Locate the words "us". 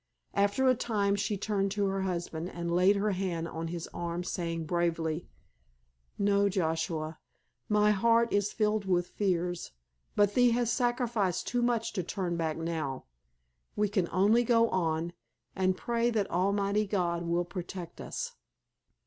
18.01-18.33